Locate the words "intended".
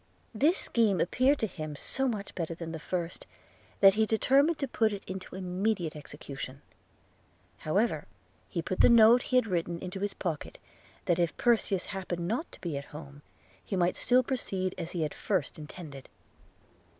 15.59-16.09